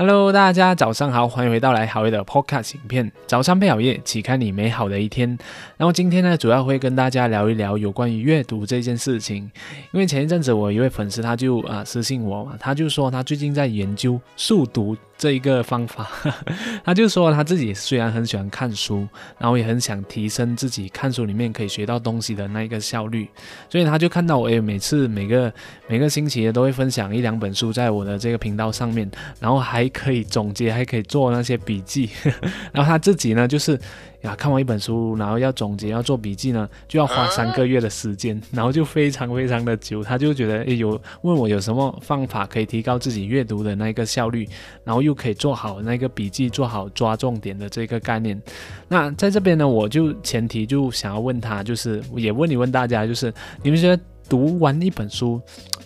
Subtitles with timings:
[0.00, 3.10] Hello，大家早上好，欢迎回到来好业的 Podcast 影片。
[3.26, 5.36] 早上配好夜，启开你美好的一天。
[5.76, 9.50] 然后今天呢，主要会跟大家聊一聊有关于阅读这件事情。
[9.90, 14.96] 因为前一阵子我一位粉丝他就啊私信我嘛，他就说他最近在研究速读。
[15.18, 16.08] 这一个方法，
[16.84, 19.06] 他就说他自己虽然很喜欢看书，
[19.36, 23.28] 然后也很想提升自己看书里面可以学到东西的那一个效率，
[23.68, 25.52] 所以他就看到我，哎，每次每个
[25.88, 29.10] 每个星期都会分享一两本书在我的这个频道上面，
[29.40, 32.08] 然后还可以总结，还可以做那些笔记，
[32.72, 33.78] 然后他自己呢就是。
[34.22, 40.02] 呀，看完一本书，然后要总结、要做笔记呢，就要花三个月的时间，然后就非常非常的久。
[40.02, 44.48] 他就觉得，诶，有问我有什么方法可以提高自己阅读的那个效率，
[44.82, 48.40] 然后又可以做好那个笔记、做好抓重点的这个概念。
[48.88, 53.32] 那在这边呢，我就前提就想要问他，就是也问你问大家，就是
[53.62, 55.40] 你们觉得读完一本书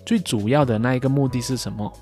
[0.07, 1.93] 最主要的那一个目的是什么？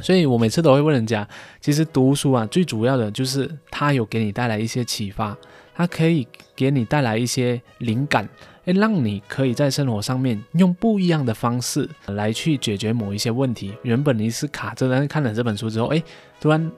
[0.00, 1.26] 所以我每次都会问人家，
[1.60, 5.36] 其实读书啊，最主要的就是它有给你带来一些启发，
[5.74, 8.28] 它可以给你带来一些灵感，
[8.64, 13.74] 诶，让你可以在生活上面用不一样的方式来去解决某一些问题。
[13.82, 16.02] 原本你是卡着，但是看了这本书之后，诶，
[16.40, 16.70] 突然。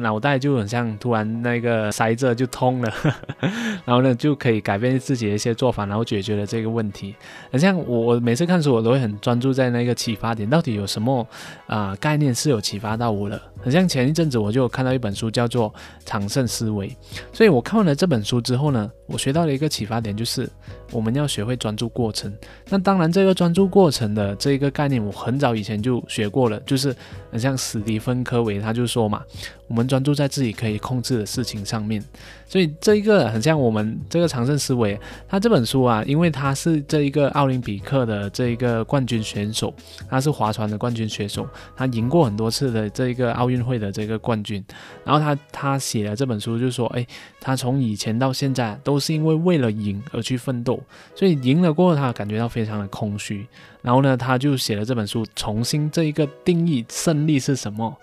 [0.00, 2.92] 脑袋就很像突然那个塞着就通了，
[3.86, 7.14] 然后呢就可以改变自己的一些做法，然后解决了这个问题。
[7.52, 11.24] 很像我我每次看书，我都会很专注在那个启发点，到底有什么
[11.68, 13.40] 啊概念是有启发到我的。
[13.62, 15.70] 很像前一阵子我就看到一本书叫做
[16.04, 16.88] 《长胜思维》，
[17.32, 20.46] 所以我看完了这本书之后呢，我学到了一个启发点，就是
[20.90, 22.30] 我们要学会专注过程。
[22.68, 26.94] 那当然，这个专注过程的这一个概念，我很早以前就学过了，就是
[27.30, 29.22] 很像史蒂芬科维他就说嘛，
[29.66, 32.02] 我们专注在自己可以控制的事情上面。
[32.46, 39.74] 所以这一个很像我们这个长胜思维，他这本书啊，因为他是这一个奥林匹克的这一个冠军选手，
[40.08, 44.64] 他是划船的冠军选手，他赢过很多次的这一个奥运会的这个冠军。
[45.04, 47.04] 然后他他写了这本书，就说，哎，
[47.40, 50.78] 他从以前到现在都是因为为了赢而去奋斗，
[51.16, 53.46] 所以赢了过后，他感觉到非常的空虚。
[53.82, 57.96] 然后呢，他就写了这本书，重新这一个定义胜利是什么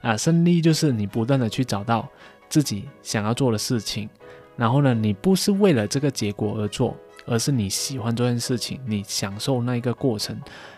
[0.00, 0.16] 啊？
[0.16, 2.08] 胜利就是你不断的去找到。
[2.50, 4.08] 自己想要做的事情，
[4.56, 10.34] 然后呢，你不是为了这个结果而做，而是你喜欢这件事情，你享受那一个过程。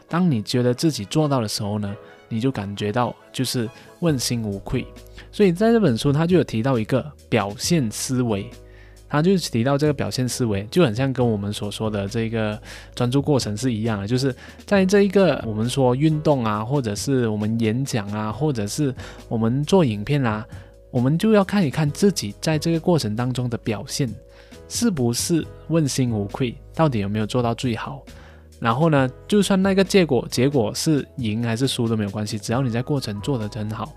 [0.08, 1.94] 当你觉得自己做到的时候呢，
[2.28, 3.70] 你就感觉到就是
[4.00, 4.84] 问心无愧。
[5.30, 8.50] 所以在这本书，他就有提到一个表现思维，
[9.10, 12.58] 他就是提到这个表现思维就很像跟我们所说的这个
[12.94, 14.34] 专注过程是一样的，就是
[14.64, 18.94] 在这一个我们说运动啊，或者是我们演讲啊，或者是
[19.28, 20.46] 我们做影片啊。
[20.92, 24.12] 我们就要看一看自己在这个过程当中的表现，
[24.68, 28.02] 是不是问心无愧，到底有没有做到最好。
[28.58, 33.94] 然后呢，就算那个结果结果是赢还是输都没有关系，只要你在过程做得很好，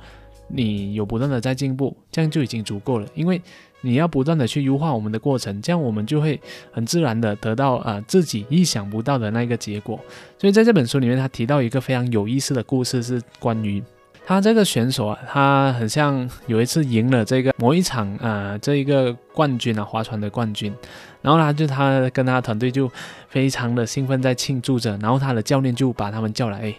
[0.47, 3.07] 你有不断的在进步，这样就已经足够了。
[3.15, 3.41] 因为
[3.81, 6.39] 你要不断的去优化我们的过程，这样我们就会
[6.71, 9.99] 很自然的得到啊自己意想不到的那个结果。
[10.37, 13.83] 所以在这本书里面，他提到一个非常有意思的故事，是关于。
[14.25, 20.73] 他这个选手啊，他很像有一次赢了这个某一场啊，这一个冠军啊，划船的冠军。
[21.21, 22.89] 然后呢，就他跟他团队就
[23.27, 24.97] 非常的兴奋在庆祝着。
[24.99, 26.73] 然后他的教练就把他们叫来，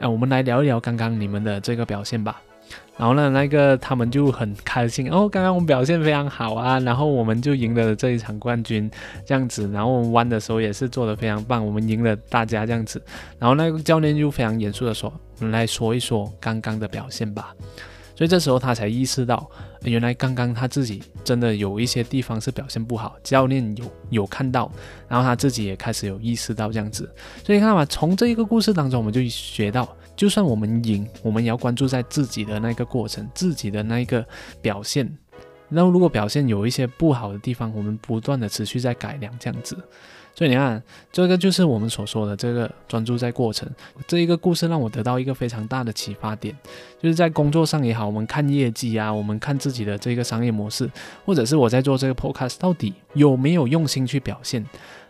[0.00, 2.42] 哎，我们来聊一聊刚刚你们的这个表现吧。
[2.96, 8.90] 然后呢，那个他们就很开心哦，刚刚我们表现非常好啊，然后我们就赢得了这一场冠军，
[9.24, 9.70] 这样子。
[9.72, 13.00] 然后我们弯的时候也是做的非常棒，我们赢了大家这样子。
[13.38, 17.54] 然后那个教练就非常严肃的说：“我们来说一说刚刚的表现吧。”
[18.16, 19.48] 所以这时候他才意识到，
[19.84, 24.68] 原来刚刚他自己真的有一些地方是表现不好，教练有有看到，
[25.06, 27.08] 然后他自己也开始有意识到这样子。
[27.44, 29.88] 所以看嘛，从这一个故事当中，我们就学到。
[30.18, 34.26] 就算我们赢，我们也要关注在自己的那个过程，自己的那一个
[34.60, 35.08] 表现。
[35.68, 39.78] 然后如果表现有一些不好的地方，我们不断的持续在改良，这样子。
[40.34, 43.68] 所以你看，这个就是我们所说的这个专注在过程。
[44.08, 46.56] 这一个故事让我得到一个非常大的启发点，
[47.00, 50.90] 就是在工作上也好，我们看业绩啊，我们看自己的这个商业模式，
[51.24, 54.64] 或者是我在做这个 podcast，到底有没有用心去表现？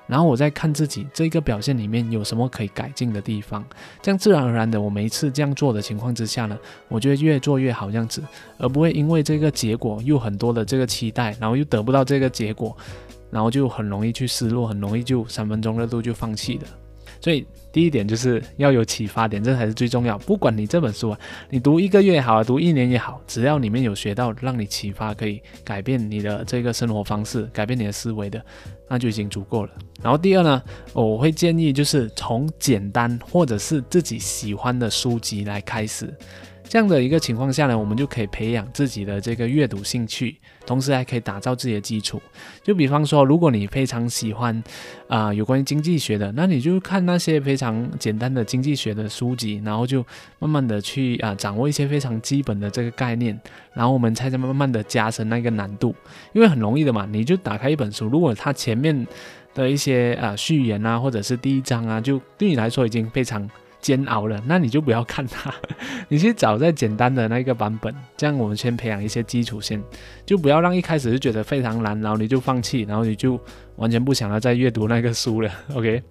[0.08, 3.64] 然后我再看自己这个表现里面有什么可以改进的地方，
[4.02, 6.58] 这样自然而然的，我每一次这样做的情况之下呢，
[6.88, 8.22] 我就会越做越好这样子，
[8.56, 12.76] 而不会因为这个结果又很多的这个期待，然后又得不到这个结果，
[13.30, 16.87] 然后就很容易去失落，很容易就三分钟热度就放弃了。
[17.20, 20.16] 所以第一点就是要有启发点，这才是最重要。
[20.18, 21.18] 不管你这本书啊，
[21.50, 28.42] 你读一个月也好，读一年也好，只要里面有学到让你启发，可以改变你的这个生活方式，改变你的思维的，
[28.88, 29.72] 那就已经足够了。
[30.02, 30.62] 然后第二呢，
[30.92, 36.12] 我会建议就是从简单或者是自己喜欢的书籍来开始。
[36.68, 40.36] 这样的一个情况下呢，我们就可以培养自己的这个阅读兴趣，
[40.66, 42.20] 同时还可以打造自己的基础。
[42.62, 44.62] 就比方说，如果你非常喜欢
[45.08, 50.04] 啊有关于经济学的，那你就看那些非常简单的经济学的书籍，然后就
[50.38, 53.40] 慢慢的去啊掌握一些非常基本的这个概念，
[53.72, 55.94] 然后我们才在慢慢的加深那个难度，
[56.34, 59.06] 因为很容易的嘛，你就打开一本书，如果它前面
[59.54, 63.48] 的一些啊序言啊，或者是第一章啊，就对你来说已经非常
[63.80, 65.54] 煎熬了，那你就不要看它，
[66.08, 69.82] 你去找再简单的那个版本，这样我们先培养一些基础先，
[70.26, 73.40] 就不要让一开始就觉得非常难，然后你就放弃，然后你就
[73.76, 75.50] 完全不想要再阅读那个书了。
[75.74, 76.02] OK，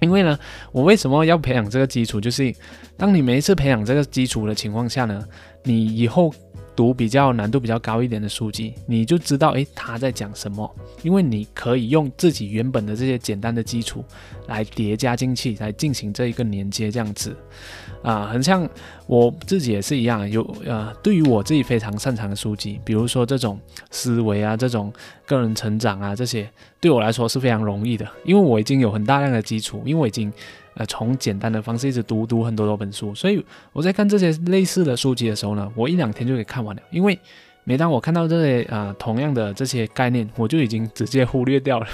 [0.00, 0.38] 因为呢，
[0.72, 2.54] 我为什么要培养这个基础，就是
[2.96, 5.24] 当你每一次培养这个基础的情况下呢，
[5.64, 6.32] 你以后。
[6.76, 10.70] 读比较难度比较高一点的书籍，你就知道诶他在讲什么，
[11.02, 14.04] 因为你可以用自己原本的这些简单的基础
[14.46, 17.34] 来叠加进去，来进行这一个连接，这样子
[18.02, 18.68] 啊，很像
[19.06, 23.58] 我自己也是一样，有呃，对于我自己非常擅长的书籍，比如说这种
[23.90, 24.92] 思维啊，这种
[25.24, 26.46] 个人成长啊，这些
[26.78, 30.30] 对我来说是非常容易的，因为我已经有很大量的基础，因为我已经。
[30.76, 36.82] 呃，从简单的方式一直读读很多多本书，所以我在看这些类似的书籍的时候呢，我一两天就可以看完了。
[36.90, 37.18] 因为
[37.64, 41.86] 每当我看到这些啊同样的这些概念，我就已经直接忽略掉了。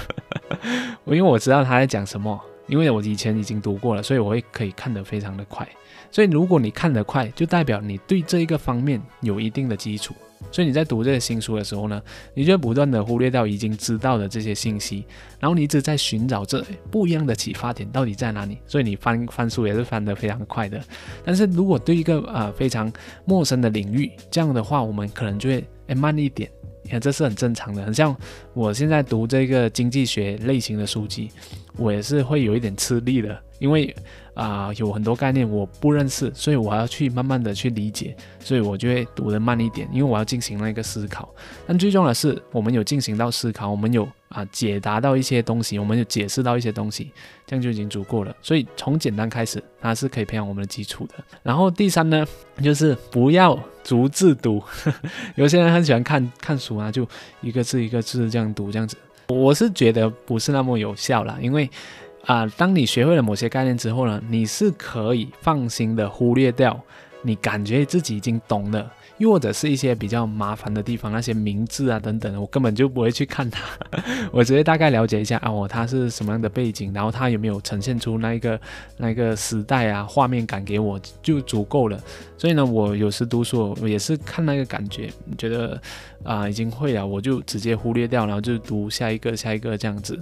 [1.05, 5.67] 我因为我知道他在讲什么，因为我以前已经读过了，所以我会可以看得非常的快。
[6.13, 10.13] 所以如果你看得快，就代表你对这一个方面有一定的基础。
[10.51, 11.99] 所以你在读这些新书的时候呢，
[12.35, 15.03] 你就不断的忽略掉已经知道的这些信息，
[15.39, 18.59] 然后你一直在寻找这不一样的启发点到底在哪里。
[18.67, 20.79] 所以你翻翻书也是翻得非常快的。
[21.25, 22.93] 但是如果对一个呃非常
[23.25, 26.47] 陌生的领域，这样的话我们可能就会诶慢一点。
[26.83, 28.15] 你看这是很正常的，很像
[28.53, 31.31] 我现在读这个经济学类型的书籍，
[31.77, 33.95] 我也是会有一点吃力的，因为。
[34.33, 41.29] 啊，有很多概念我不认识，所以我还要去慢慢的去理解，所以我就会读得慢一点，因为我要进行那个思考。
[41.67, 47.11] 但最重要的是，我们有进行到思考，我们有啊解答到一些东西，我们有解释到一些东西，
[47.45, 48.35] 这样就已经足够了。
[48.41, 51.23] 所以从简单开始，它是可以培养我们的基础的。
[51.43, 52.25] 然后第三呢，
[52.63, 54.63] 就是不要逐字读，
[55.35, 57.07] 有些人很喜欢看看书啊，就
[57.41, 58.97] 一个字一个字这样读，这样子，
[59.29, 61.69] 我是觉得不是那么有效啦，因为。
[62.25, 66.79] 啊，当你学会了某些概念之后呢，你是可以放心的忽略掉
[67.21, 73.63] 你感觉自己已经懂了，又或者是一些比较麻烦的地方，那些名字啊等等，我根本就不会去看它，
[74.31, 78.59] 我直接大概了解一下啊，哦，它是什么样的背景，然后它有没有呈现出那一个
[78.97, 81.99] 那一个时代啊画面感给我就足够了。
[82.37, 85.79] 所以呢，我有时读书我也是看那个感觉，觉得。
[86.23, 90.17] 啊，已经会了，我就直接忽略掉，然后就读下一个、下一个这样子。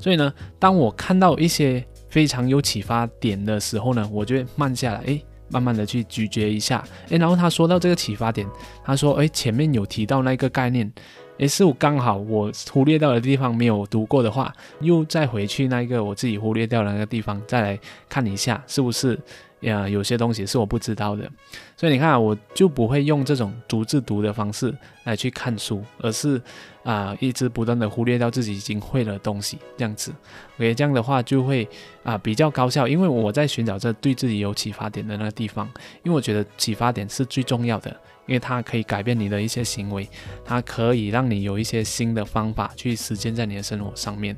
[0.00, 8.44] 所以呢，当我看到一些非常有启发点的时候呢，我就会慢下来，诶，慢慢的去咀嚼一下，诶，然后他说到这个启发点，
[8.84, 10.92] 他说，诶，前面有提到那个概念，
[11.38, 17.78] 诶，是我刚好我忽略掉的地方没有读过的话，又再回去那个我自己忽略掉的那个地方，再来
[18.08, 19.16] 看一下是不是。
[19.64, 21.30] 呀，有些东西是我不知道的，
[21.76, 24.74] 所以你看，我就不会用这种逐字读的方式
[25.04, 26.40] 来去看书，而是
[26.82, 30.12] 啊，一直不断的忽略掉自己已经会的东西，这样子
[30.56, 31.66] ，OK，这样的话就会
[32.02, 35.66] 啊比较高效，因为我在寻找这对自己有启发点的那个地方，
[36.02, 37.90] 因为我觉得启发点是最重要的，
[38.26, 40.08] 因为它可以改变你的一些行为，
[40.44, 44.36] 它可以让你有一些新的方法去实践在你的生活上面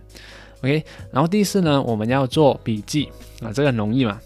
[0.61, 3.09] ，OK，然后第四呢，我们要做笔记
[3.43, 4.21] 啊，这个容易嘛。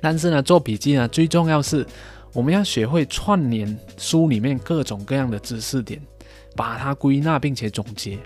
[0.00, 1.86] 但是呢，做笔记呢，最重要是
[2.32, 6.00] 我们要学会串联书里面各种各样的知识点，
[6.54, 8.18] 把它归纳并且总结。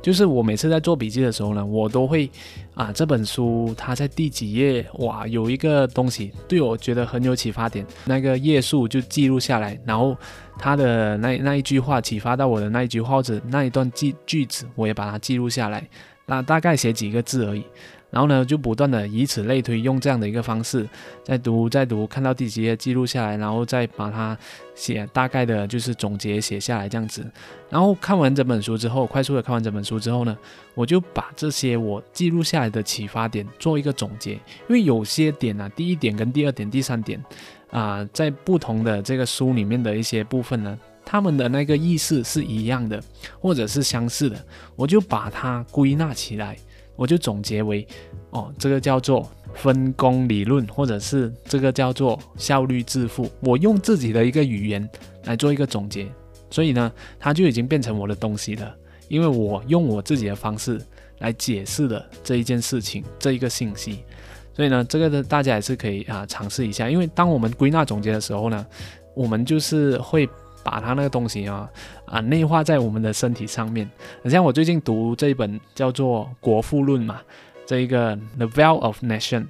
[0.00, 2.30] 就是我每次在做笔记的时候呢，我都会
[2.74, 10.16] 啊，这本书它在第几页，哇，有一个东西对我觉得很有启发点，那个页数就记录下来，然后
[10.56, 15.86] 它的那那一句话启发到我的那一句话或者那一段句句子，我也把它记录下来，
[16.24, 17.64] 那大概写几个字而已。
[18.10, 20.88] 然后呢，就不断的以此类推，用这样的一个方式，
[21.22, 24.36] 再读再读，看到第几页记录下来，然后再把它
[24.74, 27.24] 写大概的，就是总结写下来这样子。
[27.68, 30.36] 然后看完整本书之后，快速的看完整本书之后呢，
[30.74, 37.24] 我就把这些我记录下来的启发点做一个总结，因为有些点呢，第一点跟第二点、第三点
[37.70, 43.00] 啊，在不同的这个书里面的一些部分呢，他们的那个意思是一样的，
[43.38, 46.56] 或者是相似的，我就把它归纳起来。
[47.00, 47.86] 我就总结为，
[48.28, 53.26] 哦，这个叫做分工理论，或者是这个叫做效率致富。
[53.40, 54.86] 我用自己的一个语言
[55.24, 56.06] 来做一个总结，
[56.50, 58.76] 所以呢，它就已经变成我的东西了。
[59.08, 60.78] 因为我用我自己的方式
[61.20, 64.04] 来解释了这一件事情，这一个信息。
[64.52, 66.90] 所以呢，这个呢，大家也是可以啊尝试一下。
[66.90, 68.66] 因为当我们归纳总结的时候呢，
[69.14, 70.28] 我们就是会
[70.62, 71.68] 把它那个东西啊
[72.04, 73.88] 啊内化在我们的身体上面。
[74.26, 77.20] 像我最近读这一本叫做《国富论》嘛，
[77.66, 79.40] 这一个《The Wealth of Nation》，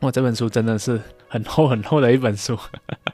[0.00, 2.58] 哇，这本书真的是很厚很厚的一本书。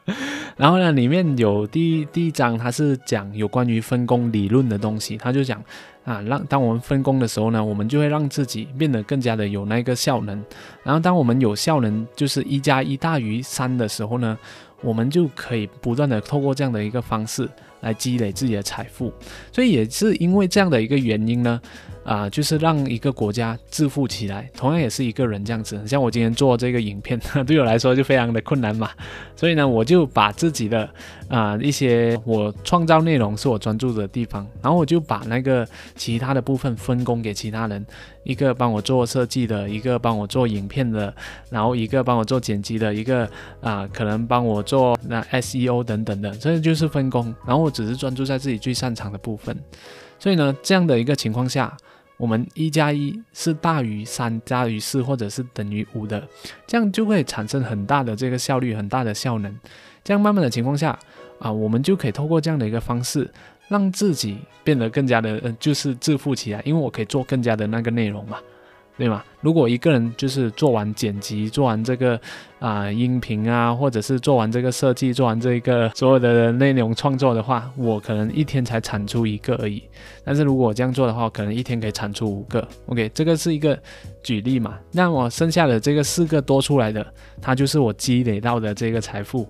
[0.56, 5.62] 然后呢，里面有第第一章，它是讲有关于分工理论的东西，他就讲。
[6.04, 10.42] 啊，让当我们分工的时候呢，我们就会让自己变得更加的有那个效能。
[10.82, 14.38] 然后，当我们有效能，就是一加一大于三的时候呢，
[14.82, 17.48] 我们就可以不断的透过这样的一个方式
[17.80, 19.12] 来积累自己的财富。
[19.52, 21.60] 所以，也是因为这样的一个原因呢。
[22.08, 25.78] 啊，就是让一个国家致富起来，同样也是一个人这样子。
[25.86, 28.88] 像我今天做这个影片， 对我来说就非常的困难嘛。
[29.36, 30.88] 所以呢，我就把自己的
[31.28, 37.84] 啊一些我创造内容是我专注的地方，然后我就把那个其他的部分分工给其他人，
[38.22, 41.14] 一个帮我做设计的，一个帮我做影片的，
[41.50, 43.28] 然后一个帮我做剪辑的，一个
[43.60, 47.34] 啊可能帮我做那 SEO 等等的，这就是分工。
[47.46, 49.54] 然后我只是专注在自己最擅长的部分。
[50.18, 51.76] 所以呢，这样的一个情况下。
[52.18, 56.22] 我们一加一是大于三加于四或者是等于五的，
[56.66, 59.58] 这样就会产生很大的这个效率，很大的效能。
[60.04, 60.98] 这样慢慢的情况下
[61.38, 63.30] 啊，我们就可以透过这样的一个方式，
[63.68, 68.38] 让自己变得更加的，呃，就是致富起来，因为我可以做更加的那个内容嘛。
[68.98, 69.22] 对吗？
[69.40, 72.20] 如果一个人就是做完剪辑、做完这个
[72.58, 79.80] 啊音频啊，或者是做完这个设计、做完这个所有的内容创作的话，我可能一天才产出一个而已。
[80.24, 82.66] 但是如果我这样做的话，可能一天可以产出五个。
[82.86, 83.80] OK，这个是一个
[84.24, 84.76] 举例嘛？
[84.90, 87.06] 那我剩下的这个四个多出来的，
[87.40, 89.48] 它就是我积累到的这个财富。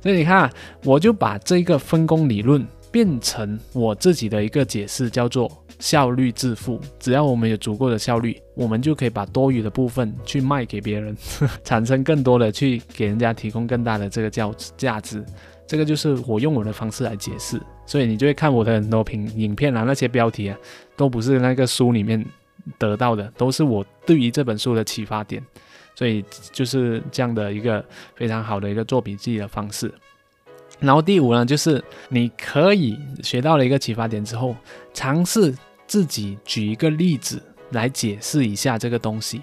[0.00, 0.50] 所以你看，
[0.84, 5.50] 我就把这个分工理论变成我自己的一个解释，叫做。
[5.80, 11.16] 效率致富，只要我们有足够的效率，我们就可以把多余的部分去卖给别人，
[11.62, 15.24] 产生更多的去给人家提供更大的这个价价值。
[15.68, 20.58] 这个就是我用我的方式来解释，所以你就会看我的很多评影片啊，那些标题啊，
[20.96, 22.26] 都不是那个书里面
[22.76, 25.40] 得到的，都是我对于这本书的启发点。
[25.94, 27.84] 所以就是这样的一个
[28.16, 29.94] 非常好的一个做笔记的方式。
[30.80, 34.56] 然后第五呢，就是你可以学到了一个启发点之后，
[34.92, 35.54] 尝试。
[35.88, 39.40] 自己举一个例子来解释一下这个东西，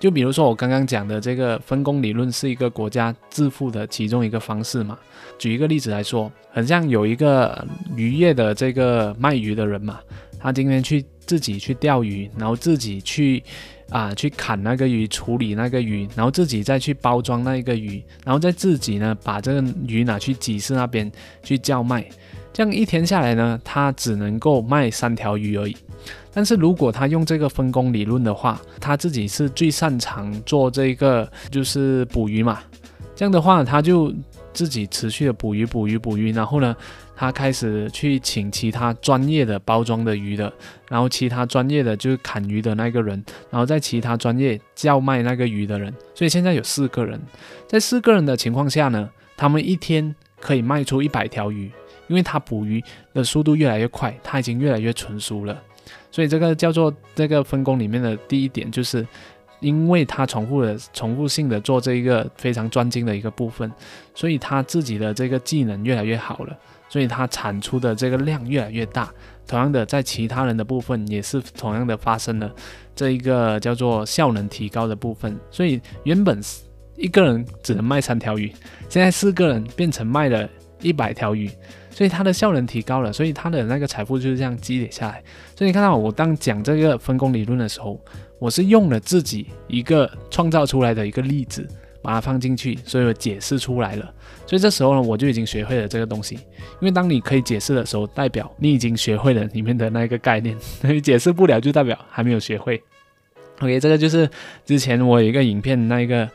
[0.00, 4.98] 就比如说我刚刚讲的这个分工理论是一个国家致富的其中一个方式嘛。
[5.38, 7.62] 举一个例子来说，很像有一个
[7.94, 10.00] 渔业的这个卖鱼的人嘛，
[10.46, 13.42] 他今天去自己去钓鱼，然后自己去
[13.90, 21.10] 啊去砍那个鱼，处理那个鱼，然后自己再去包装那一个鱼，然后再自己呢把这个鱼拿去集市那边
[21.42, 22.08] 去叫卖。
[22.52, 25.76] 这样一天下来呢，他只能够卖三条鱼而已。
[26.32, 32.60] 但是如果他用这个分工理论的话，他自己是最擅长做这个，就是捕鱼嘛。
[33.16, 34.14] 这样的话，他就
[34.52, 36.30] 自己持续的捕鱼、捕鱼、捕鱼。
[36.30, 36.76] 然后呢，
[37.16, 40.52] 他开始去请其他专业的包装的鱼的，
[40.88, 45.92] 然后其他专业的就是砍鱼的那个人，然后在其他专业叫卖那个鱼的人。
[46.14, 47.20] 所以现在有四个人，
[47.66, 51.72] 在四个人的情况下呢，他们一天可以卖出一百条鱼。
[52.08, 52.80] 因为他捕鱼
[53.12, 55.60] 的速度越来越快，他已经越来越纯熟了，
[56.08, 59.04] 所以这个叫做这个分工里面的第一点，就是
[59.58, 63.68] 因为他重复的、重复性的做这一个非常专精的一个部分，
[64.14, 66.56] 所以他自己的这个技能越来越好了，
[66.96, 69.12] 所以它产出的这个量越来越大。
[69.46, 72.50] 同样的，在其他人的部分也是同样的发生了
[72.94, 76.40] 这一个叫做效能提高的部分，所以原本
[76.96, 78.50] 一个人只能卖三条鱼，
[78.88, 80.48] 现在四个人变成卖了
[80.80, 81.50] 一百条鱼。
[81.90, 85.22] 所以它的效能提高了，所以它的那个财富就是这样积累下来。
[85.54, 88.00] 所以你看到我当讲这个分工理论的时候，
[88.38, 91.68] 我是用了自己一个创造出来的一个例子，
[92.06, 94.14] 把它放进去，所以我解释出来了。
[94.46, 96.36] 所以这时候呢，我就已经学会了这个东西。
[96.36, 102.80] 因为当你可以解释的时候，代表你已经学会了里面的那个概念；你解释不了，就代表还没有学会。
[103.58, 104.30] OK，这个就是
[104.64, 106.30] 之前我有一个影片那一个。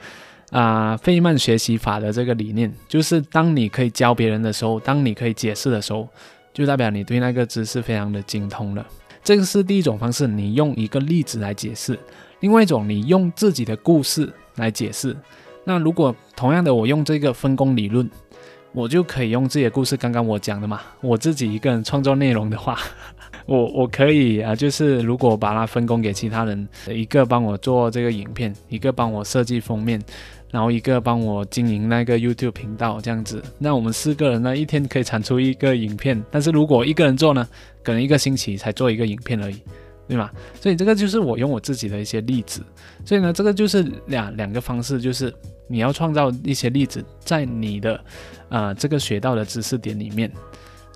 [0.51, 6.06] 啊，费曼学习法的这个理念，就是当你可以教别人的时候，当你可以解释的时候，
[6.54, 8.86] 就代表你对那个知识非常的精通了。
[9.24, 11.96] 这个是第一种方式，你用一个例子来解释；
[12.42, 15.16] 另外一种，你用自己的故事来解释。
[15.63, 18.10] 那如果同样的，我用这个分工理论，
[18.74, 19.96] 我就可以用自己的故事。
[19.96, 22.77] 刚刚我讲的嘛，我自己一个人创作内容的话，
[23.46, 30.01] 我我可以啊，就是如果把它分工给其他人，一个帮我做这个影片，一个帮我设计封面。
[30.51, 36.22] 然后一个帮我经营那个 YouTube 频道这样子，那我们四个人呢，一天可以产出一个影片。
[36.30, 37.48] 但是如果一个人做呢，
[37.82, 39.62] 可能一个星期才做一个影片而已，
[40.12, 40.30] 对吗？
[40.60, 42.62] 所以这个就是我用我自己的一些例子。
[43.06, 45.34] 所以呢，这个就是两两个方式，就是
[45.70, 47.98] 你要创造一些例子在你的
[48.50, 50.30] 啊这个学到的知识点里面。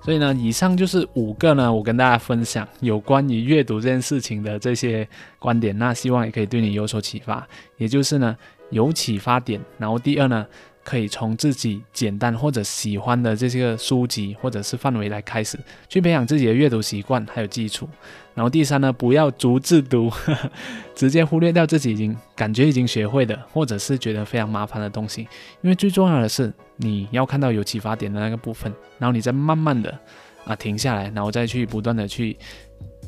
[0.04, 5.08] 所以呢，以上就是五个呢，我跟大家分享有关于阅读这件事情的这些
[5.38, 5.78] 观点。
[5.78, 7.48] 那希望也可以对你有所启发。
[7.78, 8.36] 也就是呢，
[8.68, 9.58] 有启发点。
[9.78, 10.46] 然后第二呢。
[10.86, 17.88] 可以从自己简单或者喜欢的这些个书籍或者是范围来开始，去培养自己的阅读习惯还有基础。
[18.34, 20.08] 然后第三呢，不要逐字读，
[20.94, 25.22] 直接忽略掉自己已经感觉已经学会的，或者是觉得非常麻烦的东西。
[25.60, 29.92] 因为最重要的是你要看到有启发点的那个部分，然后你再慢慢的
[30.44, 32.36] 啊停下来，然后再去不断的去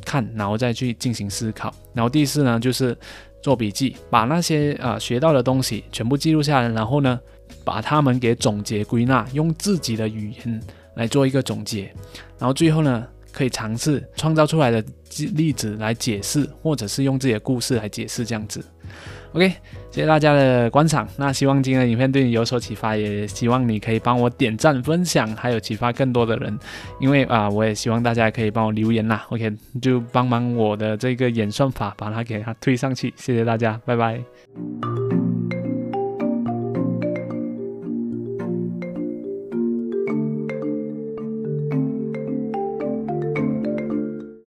[0.04, 1.72] 看，然后再去进行思考。
[1.94, 2.96] 然后第四呢，就是
[3.40, 7.20] 做笔记，把那些啊学到的东西全部记录下来，然后呢。
[7.68, 10.58] 把它们给总结归纳，用自己的语言
[10.94, 11.92] 来做一个总结，
[12.38, 14.82] 然后最后呢，可以尝试创造出来的
[15.34, 18.64] 例子来解释，或者是用自己的故事来解释这样子。
[19.32, 19.46] OK，
[19.90, 21.06] 谢谢大家的观赏。
[21.18, 26.58] 那希望今天的影片对你有所启发，也希望你可以帮我点赞、分享，还有启发更多的人。
[26.98, 29.26] 因为啊，我也希望大家可以帮我留言啦。
[29.28, 33.12] OK，就帮忙我的这个演算法把它给它推上去。
[33.16, 34.18] 谢谢大家，拜拜。